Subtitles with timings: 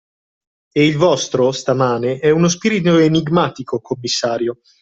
[0.71, 4.57] E il vostro, stamane, è uno spirito enigmatico, commissario!